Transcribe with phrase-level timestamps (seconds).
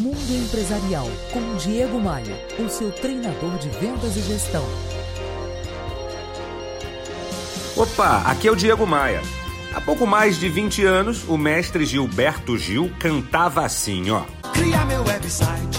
[0.00, 4.64] Mundo Empresarial com Diego Maia, o seu treinador de vendas e gestão.
[7.76, 9.20] Opa, aqui é o Diego Maia.
[9.74, 14.22] Há pouco mais de 20 anos, o mestre Gilberto Gil cantava assim, ó.
[14.54, 15.78] Cria meu website,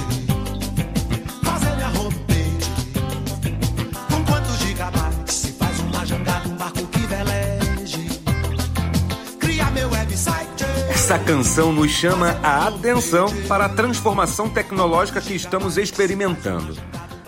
[11.11, 16.77] Essa canção nos chama a atenção para a transformação tecnológica que estamos experimentando.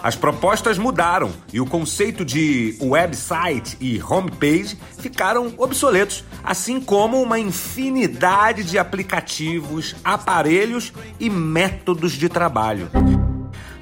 [0.01, 7.38] As propostas mudaram e o conceito de website e homepage ficaram obsoletos, assim como uma
[7.38, 12.89] infinidade de aplicativos, aparelhos e métodos de trabalho.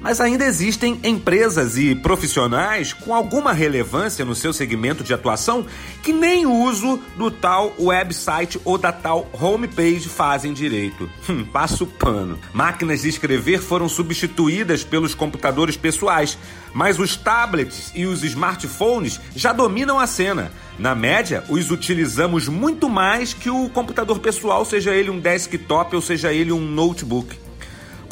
[0.02, 5.64] Mas ainda existem empresas e profissionais com alguma relevância no seu segmento de atuação
[6.02, 11.08] que nem uso do tal website ou da tal homepage fazem direito.
[11.28, 12.36] Hum, passo pano.
[12.52, 16.36] Máquinas de escrever foram substituídas pelos computadores pessoais,
[16.74, 20.50] mas os tablets e os smartphones já dominam a cena.
[20.78, 26.02] Na média, os utilizamos muito mais que o computador pessoal, seja ele um desktop ou
[26.02, 27.41] seja ele um notebook.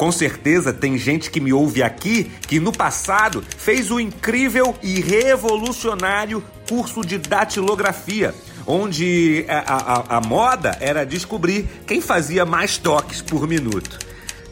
[0.01, 4.99] Com certeza tem gente que me ouve aqui que no passado fez o incrível e
[4.99, 8.33] revolucionário curso de datilografia,
[8.65, 13.99] onde a, a, a, moda era descobrir quem fazia mais toques por minuto.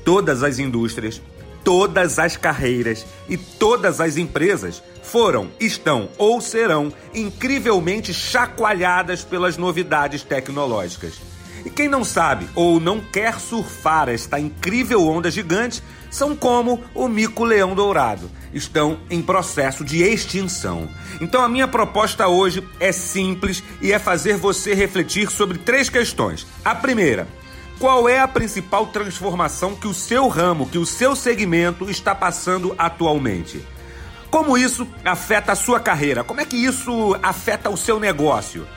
[0.05, 1.20] Todas as indústrias,
[1.64, 10.22] todas as carreiras e todas as empresas foram, estão ou serão incrivelmente chacoalhadas pelas novidades
[10.22, 11.16] tecnológicas.
[11.65, 17.07] E quem não sabe ou não quer surfar esta incrível onda gigante são como o
[17.07, 18.29] mico-leão dourado.
[18.53, 20.89] Estão em processo de extinção.
[21.21, 26.47] Então a minha proposta hoje é simples e é fazer você refletir sobre três questões.
[26.65, 27.27] A primeira,
[27.80, 32.73] qual é a principal transformação que o seu ramo, que o seu segmento está passando
[32.77, 33.63] atualmente?
[34.30, 36.23] Como isso afeta a sua carreira?
[36.23, 38.67] Como é que isso afeta o seu negócio?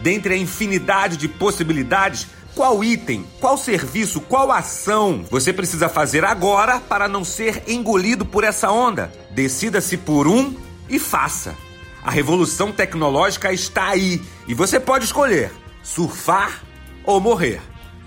[0.00, 6.80] Dentre a infinidade de possibilidades, qual item, qual serviço, qual ação você precisa fazer agora
[6.80, 9.12] para não ser engolido por essa onda?
[9.30, 10.54] Decida-se por um
[10.88, 11.54] e faça.
[12.02, 15.52] A revolução tecnológica está aí e você pode escolher
[15.82, 16.62] surfar
[17.04, 17.60] ou morrer.